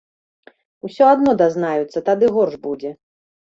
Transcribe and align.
Усё 0.89 1.03
адно 1.13 1.31
дазнаюцца, 1.43 2.05
тады 2.09 2.33
горш 2.41 2.59
будзе. 2.67 2.97